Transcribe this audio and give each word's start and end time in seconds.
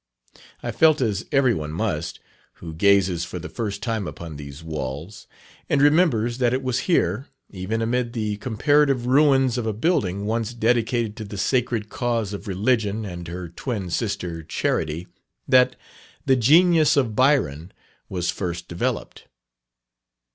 I 0.63 0.71
felt 0.71 0.99
as 0.99 1.27
every 1.31 1.53
one 1.53 1.71
must, 1.71 2.19
who 2.53 2.73
gazes 2.73 3.23
for 3.23 3.37
the 3.37 3.47
first 3.49 3.83
time 3.83 4.07
upon 4.07 4.35
these 4.35 4.63
walls, 4.63 5.27
and 5.69 5.79
remembers 5.79 6.39
that 6.39 6.55
it 6.55 6.63
was 6.63 6.79
here, 6.89 7.27
even 7.51 7.83
amid 7.83 8.13
the 8.13 8.37
comparative 8.37 9.05
ruins 9.05 9.59
of 9.59 9.67
a 9.67 9.73
building 9.73 10.25
once 10.25 10.55
dedicated 10.55 11.15
to 11.17 11.23
the 11.23 11.37
sacred 11.37 11.89
cause 11.89 12.33
of 12.33 12.47
Religion 12.47 13.05
and 13.05 13.27
her 13.27 13.47
twin 13.47 13.91
sister, 13.91 14.41
Charity, 14.41 15.05
that 15.47 15.75
the 16.25 16.35
genius 16.35 16.97
of 16.97 17.15
Byron 17.15 17.71
was 18.09 18.31
first 18.31 18.67
developed. 18.67 19.27